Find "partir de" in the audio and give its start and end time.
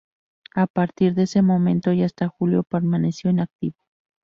0.65-1.21